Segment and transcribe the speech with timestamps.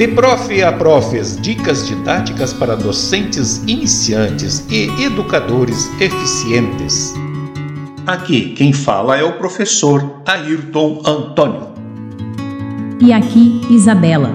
[0.00, 7.12] De prof a profes, dicas didáticas para docentes iniciantes e educadores eficientes.
[8.06, 11.74] Aqui quem fala é o professor Ayrton Antônio.
[12.98, 14.34] E aqui Isabela.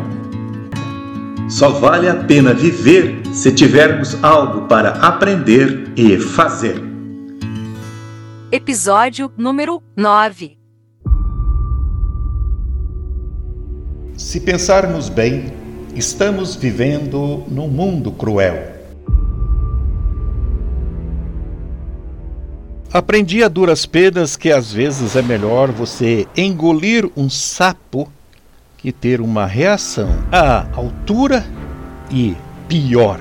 [1.50, 6.79] Só vale a pena viver se tivermos algo para aprender e fazer.
[8.52, 10.64] Episódio número 9
[14.26, 15.54] Se pensarmos bem,
[15.93, 18.74] estamos vivendo num mundo cruel.
[22.92, 28.11] Aprendi a duras penas que às vezes é melhor você engolir um sapo
[28.79, 31.46] que ter uma reação à altura
[32.09, 32.36] e,
[32.67, 33.20] pior,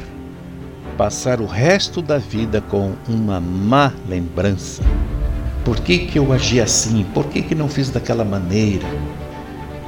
[0.97, 4.83] passar o resto da vida com uma má lembrança.
[5.67, 7.05] Por que, que eu agi assim?
[7.13, 8.87] Por que, que não fiz daquela maneira?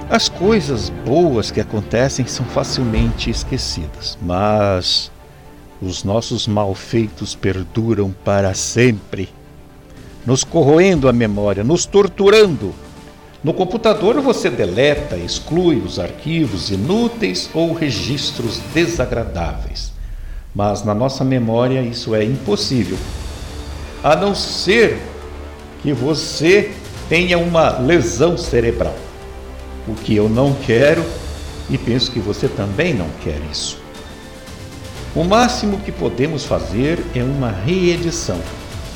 [0.09, 5.11] As coisas boas que acontecem são facilmente esquecidas, mas
[5.83, 9.29] os nossos malfeitos perduram para sempre,
[10.25, 12.73] nos corroendo a memória, nos torturando.
[13.43, 19.93] No computador você deleta, exclui os arquivos inúteis ou registros desagradáveis.
[20.55, 22.97] Mas na nossa memória isso é impossível.
[24.05, 25.03] A não ser
[25.83, 26.73] que você
[27.09, 28.95] tenha uma lesão cerebral
[29.87, 31.05] o que eu não quero
[31.71, 33.79] e penso que você também não quer isso.
[35.15, 38.41] O máximo que podemos fazer é uma reedição,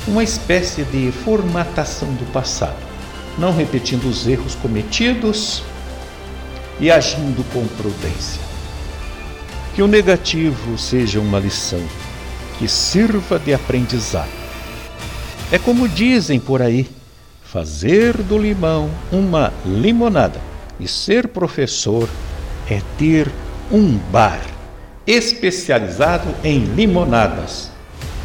[0.07, 2.77] uma espécie de formatação do passado,
[3.37, 5.63] não repetindo os erros cometidos
[6.79, 8.41] e agindo com prudência.
[9.73, 11.81] Que o negativo seja uma lição
[12.59, 14.29] que sirva de aprendizado.
[15.51, 16.87] É como dizem por aí:
[17.43, 20.50] fazer do limão uma limonada.
[20.81, 22.09] E ser professor
[22.67, 23.31] é ter
[23.71, 24.41] um bar
[25.05, 27.69] especializado em limonadas.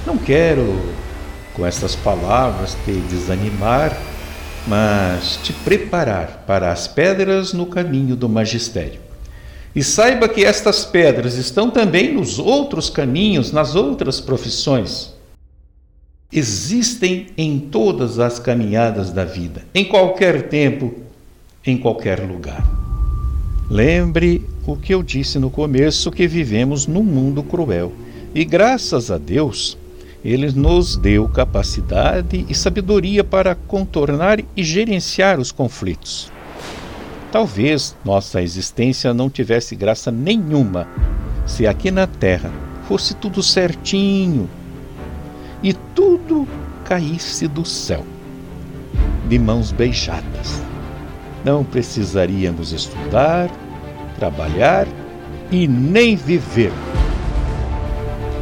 [0.06, 0.80] Não quero,
[1.52, 3.94] com essas palavras, te desanimar,
[4.66, 9.00] mas te preparar para as pedras no caminho do magistério.
[9.74, 15.14] E saiba que estas pedras estão também nos outros caminhos, nas outras profissões.
[16.32, 21.05] Existem em todas as caminhadas da vida, em qualquer tempo,
[21.66, 22.64] em qualquer lugar.
[23.68, 27.92] Lembre o que eu disse no começo: que vivemos num mundo cruel.
[28.34, 29.76] E graças a Deus,
[30.24, 36.30] Ele nos deu capacidade e sabedoria para contornar e gerenciar os conflitos.
[37.32, 40.86] Talvez nossa existência não tivesse graça nenhuma
[41.44, 42.52] se aqui na Terra
[42.86, 44.48] fosse tudo certinho
[45.62, 46.46] e tudo
[46.84, 48.04] caísse do céu,
[49.28, 50.65] de mãos beijadas
[51.46, 53.48] não precisaríamos estudar,
[54.16, 54.88] trabalhar
[55.48, 56.72] e nem viver.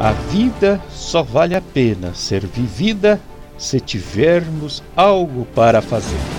[0.00, 3.20] A vida só vale a pena ser vivida
[3.58, 6.33] se tivermos algo para fazer.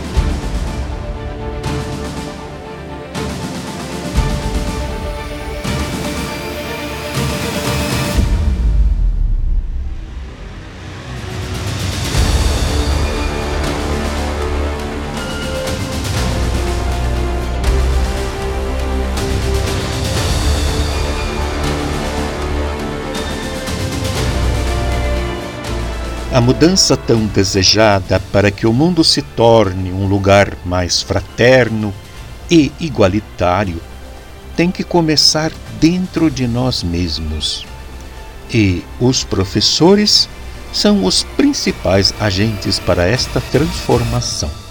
[26.35, 31.93] A mudança tão desejada para que o mundo se torne um lugar mais fraterno
[32.51, 33.81] e igualitário
[34.53, 37.65] tem que começar dentro de nós mesmos.
[38.53, 40.27] E os professores
[40.73, 44.64] são os principais agentes para esta transformação.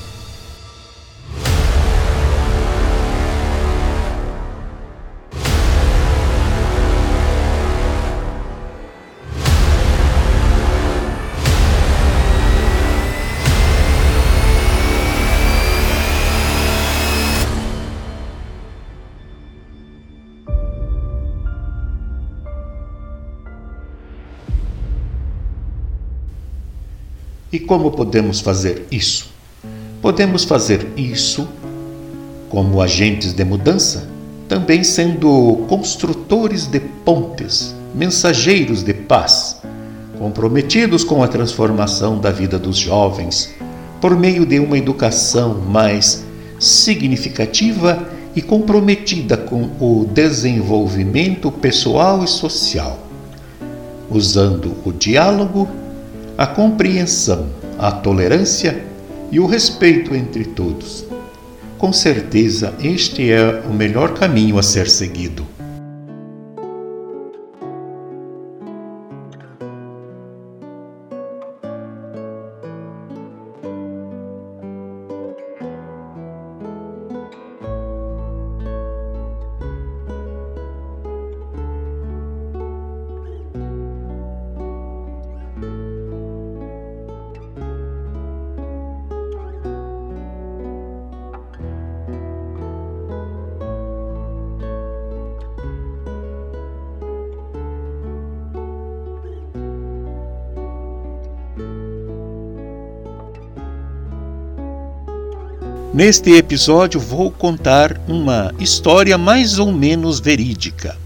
[27.55, 29.31] E como podemos fazer isso?
[30.03, 31.47] Podemos fazer isso
[32.49, 34.09] como agentes de mudança,
[34.49, 39.62] também sendo construtores de pontes, mensageiros de paz,
[40.19, 43.55] comprometidos com a transformação da vida dos jovens
[44.01, 46.25] por meio de uma educação mais
[46.59, 48.05] significativa
[48.35, 52.99] e comprometida com o desenvolvimento pessoal e social,
[54.11, 55.83] usando o diálogo
[56.36, 57.46] a compreensão,
[57.78, 58.84] a tolerância
[59.31, 61.04] e o respeito entre todos.
[61.78, 65.54] Com certeza, este é o melhor caminho a ser seguido.
[105.94, 110.96] Neste episódio vou contar uma história mais ou menos verídica.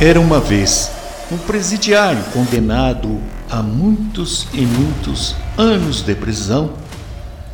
[0.00, 0.92] Era uma vez
[1.32, 3.20] um presidiário condenado
[3.50, 6.80] a muitos e muitos anos de prisão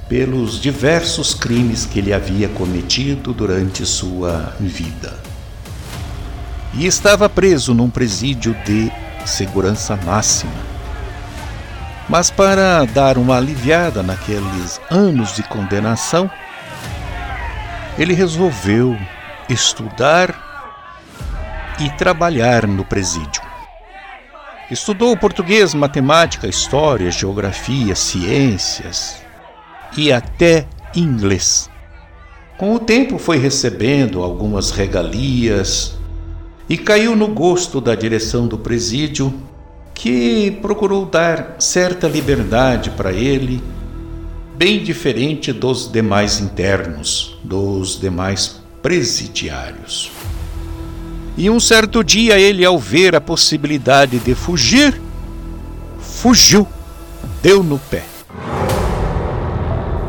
[0.08, 5.14] pelos diversos crimes que ele havia cometido durante sua vida.
[6.72, 8.90] E estava preso num presídio de
[9.26, 10.52] segurança máxima.
[12.08, 16.30] Mas para dar uma aliviada naqueles anos de condenação,
[17.98, 18.96] ele resolveu
[19.46, 20.46] estudar
[21.78, 23.42] e trabalhar no presídio.
[24.70, 29.27] Estudou português, matemática, história, geografia, ciências
[29.96, 31.70] e até inglês.
[32.56, 35.96] Com o tempo foi recebendo algumas regalias
[36.68, 39.32] e caiu no gosto da direção do presídio,
[39.94, 43.62] que procurou dar certa liberdade para ele,
[44.56, 50.10] bem diferente dos demais internos, dos demais presidiários.
[51.36, 55.00] E um certo dia ele, ao ver a possibilidade de fugir,
[56.00, 56.66] fugiu,
[57.40, 58.17] deu no pé.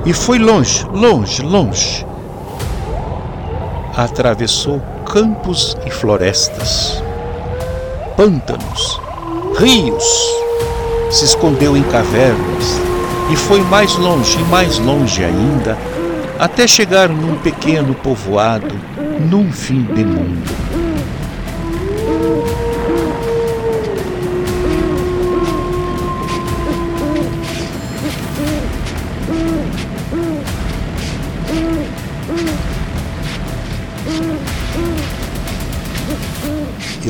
[0.06, 2.06] E foi longe, longe, longe.
[3.96, 7.04] Atravessou campos e florestas,
[8.16, 9.01] pântanos,
[9.57, 10.04] rios,
[11.12, 12.80] se escondeu em cavernas
[13.31, 15.78] e foi mais longe e mais longe ainda,
[16.40, 18.75] até chegar num pequeno povoado,
[19.19, 20.78] num fim de mundo.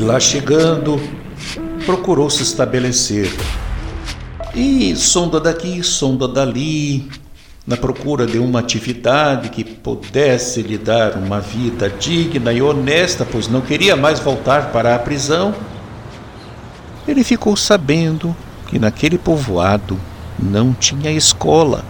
[0.00, 0.98] E lá chegando,
[1.84, 3.30] procurou se estabelecer.
[4.54, 7.06] E sonda daqui, sonda dali,
[7.66, 13.46] na procura de uma atividade que pudesse lhe dar uma vida digna e honesta, pois
[13.46, 15.54] não queria mais voltar para a prisão.
[17.06, 18.34] Ele ficou sabendo
[18.68, 20.00] que naquele povoado
[20.38, 21.84] não tinha escola.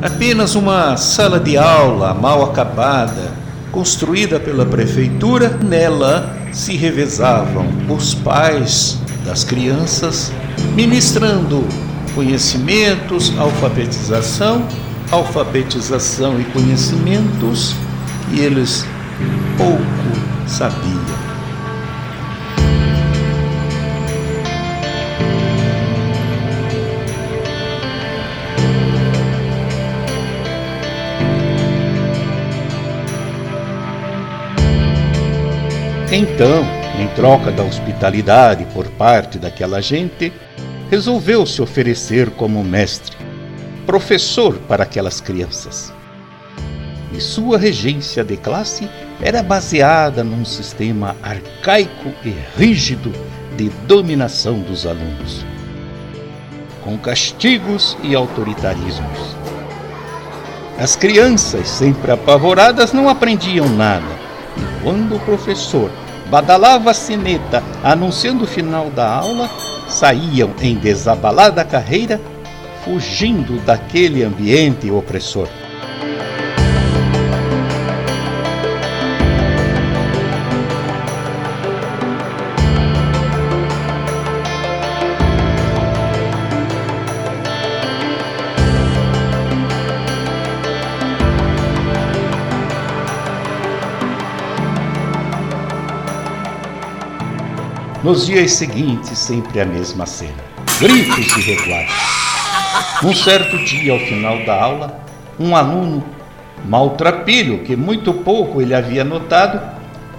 [0.00, 3.39] Apenas uma sala de aula mal acabada,
[3.70, 10.32] construída pela prefeitura, nela se revezavam os pais das crianças,
[10.74, 11.64] ministrando
[12.14, 14.66] conhecimentos, alfabetização,
[15.10, 17.74] alfabetização e conhecimentos
[18.28, 18.84] que eles
[19.56, 21.09] pouco sabiam.
[36.20, 36.62] Então,
[37.00, 40.30] em troca da hospitalidade por parte daquela gente,
[40.90, 43.16] resolveu se oferecer como mestre,
[43.86, 45.90] professor para aquelas crianças.
[47.10, 48.86] E sua regência de classe
[49.22, 53.10] era baseada num sistema arcaico e rígido
[53.56, 55.42] de dominação dos alunos,
[56.84, 59.36] com castigos e autoritarismos.
[60.78, 64.20] As crianças, sempre apavoradas, não aprendiam nada
[64.54, 65.90] e quando o professor
[66.30, 69.50] badalava a sineta anunciando o final da aula,
[69.88, 72.20] saíam em desabalada carreira,
[72.84, 75.48] fugindo daquele ambiente opressor.
[98.02, 100.42] Nos dias seguintes, sempre a mesma cena:
[100.78, 101.92] gritos e reguados.
[103.04, 105.04] Um certo dia, ao final da aula,
[105.38, 106.02] um aluno
[106.64, 109.60] maltrapilho, que muito pouco ele havia notado,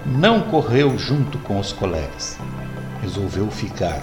[0.06, 2.38] não correu junto com os colegas.
[3.02, 4.00] Resolveu ficar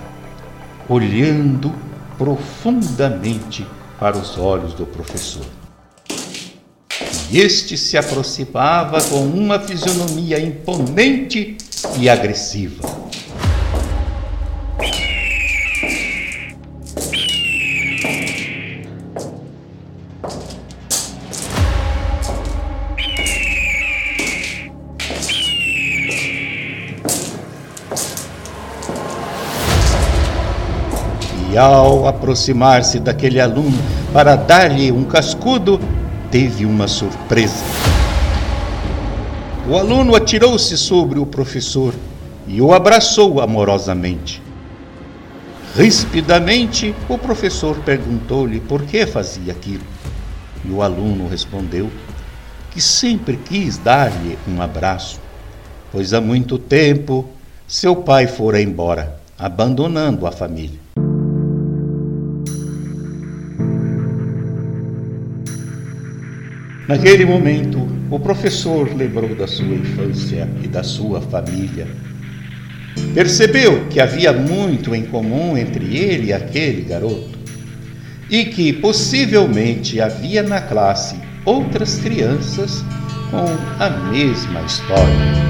[0.89, 1.73] olhando
[2.17, 3.65] profundamente
[3.97, 5.45] para os olhos do professor.
[7.31, 11.55] E este se aproximava com uma fisionomia imponente
[11.97, 13.08] e agressiva.
[31.59, 33.77] Ao aproximar-se daquele aluno
[34.13, 35.79] para dar-lhe um cascudo,
[36.31, 37.63] teve uma surpresa.
[39.67, 41.93] O aluno atirou-se sobre o professor
[42.47, 44.41] e o abraçou amorosamente.
[45.75, 49.83] Rispidamente, o professor perguntou-lhe por que fazia aquilo.
[50.65, 51.89] E o aluno respondeu
[52.71, 55.19] que sempre quis dar-lhe um abraço,
[55.91, 57.29] pois há muito tempo
[57.67, 60.88] seu pai fora embora, abandonando a família.
[66.89, 71.87] Naquele momento, o professor lembrou da sua infância e da sua família.
[73.13, 77.37] Percebeu que havia muito em comum entre ele e aquele garoto
[78.27, 81.15] e que possivelmente havia na classe
[81.45, 82.83] outras crianças
[83.29, 83.45] com
[83.79, 85.48] a mesma história.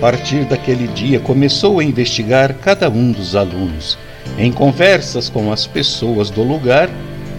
[0.00, 3.98] Partir daquele dia, começou a investigar cada um dos alunos,
[4.38, 6.88] em conversas com as pessoas do lugar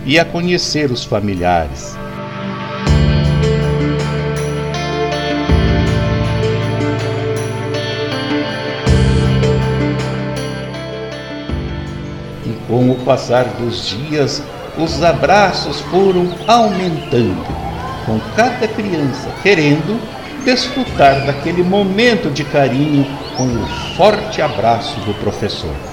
[0.06, 1.98] e a conhecer os familiares.
[12.46, 14.44] E com o passar dos dias,
[14.78, 17.46] os abraços foram aumentando,
[18.06, 23.06] com cada criança querendo desfrutar daquele momento de carinho
[23.36, 25.89] com o forte abraço do professor.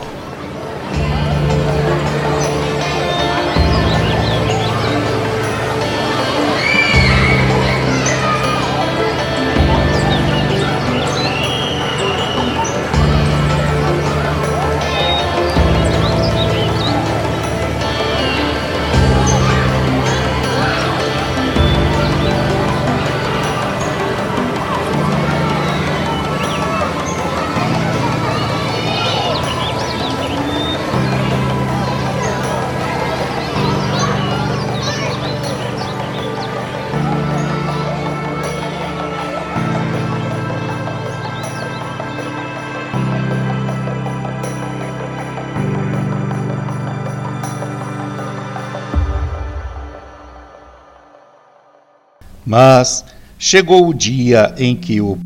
[52.46, 53.04] Mas
[53.36, 55.18] chegou o dia em que o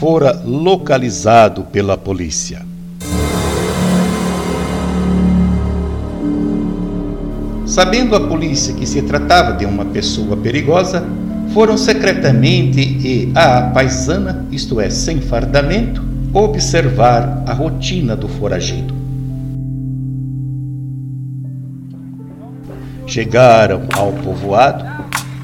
[0.00, 2.64] fora localizado pela polícia.
[7.66, 11.06] Sabendo a polícia que se tratava de uma pessoa perigosa,
[11.52, 16.02] foram secretamente e à paisana, isto é, sem fardamento,
[16.32, 18.94] observar a rotina do foragido.
[23.06, 24.84] Chegaram ao povoado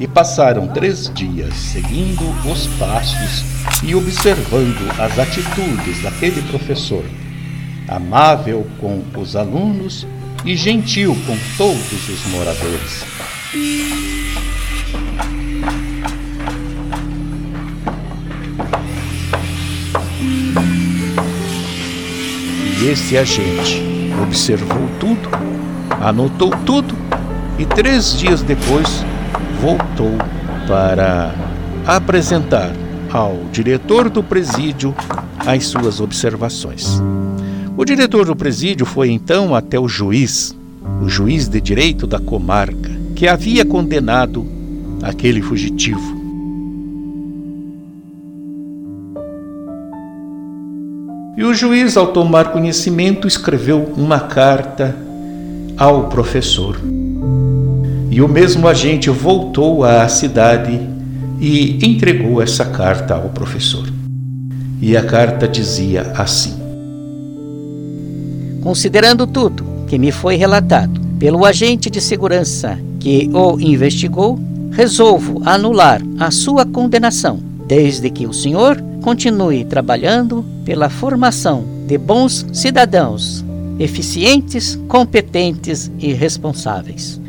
[0.00, 3.44] e passaram três dias seguindo os passos
[3.84, 7.04] e observando as atitudes daquele professor,
[7.86, 10.06] amável com os alunos
[10.42, 13.04] e gentil com todos os moradores.
[22.80, 23.82] E esse agente
[24.22, 25.28] observou tudo,
[26.00, 26.96] anotou tudo
[27.58, 29.04] e três dias depois
[29.60, 30.12] voltou
[30.66, 31.34] para
[31.86, 32.72] apresentar
[33.12, 34.94] ao diretor do presídio
[35.46, 36.98] as suas observações.
[37.76, 40.56] O diretor do presídio foi então até o juiz,
[41.02, 44.46] o juiz de direito da comarca, que havia condenado
[45.02, 46.18] aquele fugitivo.
[51.36, 54.96] E o juiz, ao tomar conhecimento, escreveu uma carta
[55.76, 56.76] ao professor.
[58.10, 60.80] E o mesmo agente voltou à cidade
[61.40, 63.86] e entregou essa carta ao professor.
[64.82, 66.54] E a carta dizia assim:
[68.60, 74.40] Considerando tudo que me foi relatado pelo agente de segurança que o investigou,
[74.72, 77.38] resolvo anular a sua condenação,
[77.68, 83.44] desde que o senhor continue trabalhando pela formação de bons cidadãos,
[83.78, 87.19] eficientes, competentes e responsáveis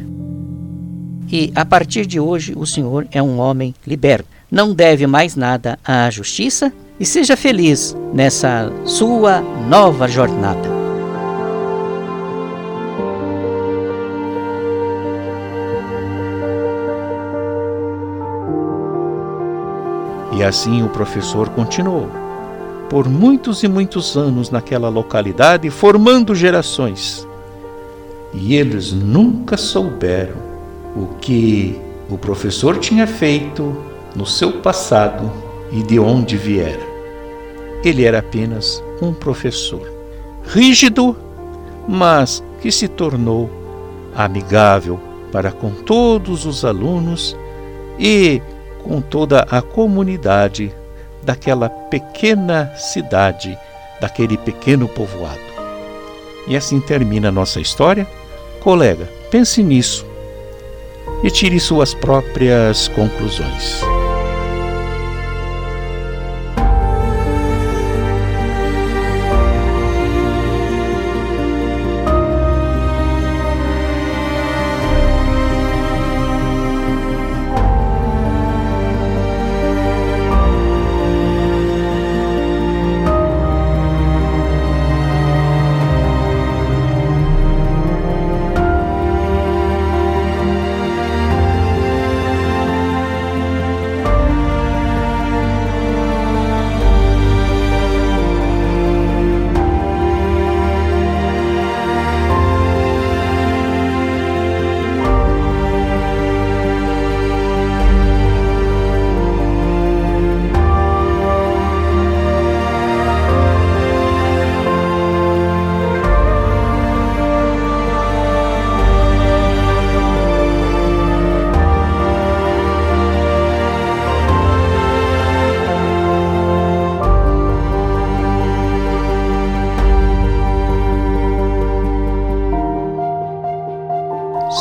[1.31, 4.27] e a partir de hoje o senhor é um homem liberto.
[4.51, 10.69] Não deve mais nada à justiça e seja feliz nessa sua nova jornada.
[20.33, 22.09] E assim o professor continuou,
[22.89, 27.27] por muitos e muitos anos naquela localidade, formando gerações.
[28.33, 30.50] E eles nunca souberam
[30.95, 31.79] o que
[32.09, 33.75] o professor tinha feito
[34.15, 35.31] no seu passado
[35.71, 36.91] e de onde viera.
[37.83, 39.89] Ele era apenas um professor,
[40.45, 41.15] rígido,
[41.87, 43.49] mas que se tornou
[44.15, 44.99] amigável
[45.31, 47.35] para com todos os alunos
[47.97, 48.41] e
[48.83, 50.73] com toda a comunidade
[51.23, 53.57] daquela pequena cidade,
[54.01, 55.39] daquele pequeno povoado.
[56.47, 58.05] E assim termina a nossa história.
[58.59, 60.10] Colega, pense nisso
[61.23, 63.81] e tire suas próprias conclusões.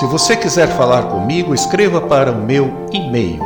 [0.00, 3.38] Se você quiser falar comigo, escreva para o meu e-mail